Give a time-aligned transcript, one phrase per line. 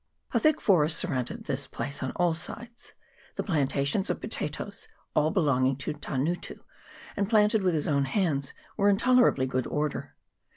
[0.31, 2.93] A thick forest surrounded this place on all sides.
[3.35, 6.55] The plantations of potatoes, all belonging to Tangutu,
[7.15, 10.15] and planted with his own hands, were in tolerably good order.